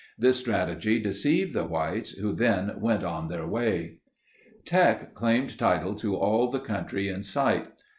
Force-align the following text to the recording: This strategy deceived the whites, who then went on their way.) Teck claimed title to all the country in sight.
This 0.17 0.37
strategy 0.39 0.99
deceived 0.99 1.53
the 1.53 1.63
whites, 1.65 2.13
who 2.17 2.33
then 2.33 2.79
went 2.79 3.03
on 3.03 3.27
their 3.27 3.45
way.) 3.45 3.99
Teck 4.65 5.13
claimed 5.13 5.59
title 5.59 5.93
to 5.93 6.15
all 6.15 6.49
the 6.49 6.59
country 6.59 7.07
in 7.07 7.21
sight. 7.21 7.67